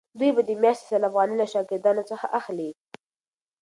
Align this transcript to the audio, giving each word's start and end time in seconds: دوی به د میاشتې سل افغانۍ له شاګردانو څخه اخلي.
دوی 0.19 0.31
به 0.35 0.41
د 0.47 0.51
میاشتې 0.61 0.85
سل 0.91 1.01
افغانۍ 1.09 1.35
له 1.39 1.47
شاګردانو 1.53 2.07
څخه 2.11 2.25
اخلي. 2.39 2.69